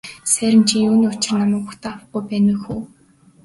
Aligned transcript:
Сайран 0.29 0.63
чи 0.69 0.75
юуны 0.89 1.07
учир 1.13 1.35
намайг 1.41 1.63
угтан 1.67 1.93
авахгүй 1.95 2.21
байна 2.29 2.51
вэ 2.53 2.55
хө. 2.63 2.75